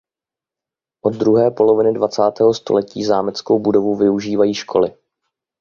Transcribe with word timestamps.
Od 1.05 1.15
druhé 1.15 1.51
poloviny 1.51 1.93
dvacátého 1.93 2.53
století 2.53 3.05
zámeckou 3.05 3.59
budovu 3.59 3.95
využívají 3.95 4.53
školy. 4.53 4.93